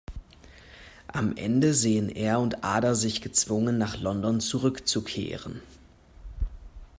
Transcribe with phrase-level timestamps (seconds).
[1.05, 5.61] Am Ende sehen er und Ada sich gezwungen, nach London zurückzukehren.